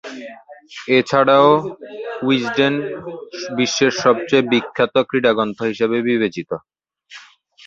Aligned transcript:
এছাড়াও, 0.97 1.49
উইজডেন 2.23 2.73
বিশ্বের 3.57 3.91
সবচেয়ে 4.03 4.47
বিখ্যাত 4.51 4.95
ক্রীড়া 5.09 5.31
গ্রন্থ 5.37 5.59
হিসেবে 5.71 5.97
বিবেচিত। 6.07 6.49